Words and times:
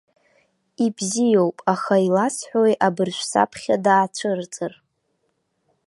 Ибзиоуп, 0.85 1.57
аха 1.73 1.95
иласҳәои, 2.07 2.73
абыржә 2.87 3.21
саԥхьа 3.31 3.75
даацәырҵыр?! 3.85 4.73